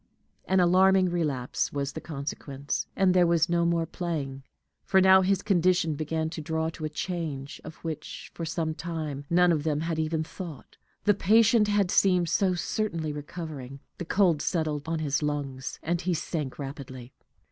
[0.45, 4.41] An alarming relapse was the consequence, and there was no more playing;
[4.83, 9.25] for now his condition began to draw to a change, of which, for some time,
[9.29, 13.79] none of them had even thought, the patient had seemed so certainly recovering.
[13.99, 17.13] The cold settled on his lungs, and he sank rapidly.